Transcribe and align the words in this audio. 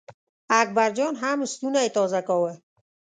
اکبر 0.61 0.89
جان 0.97 1.13
هم 1.21 1.39
ستونی 1.53 1.85
تازه 1.95 2.21
کاوه. 2.27 2.53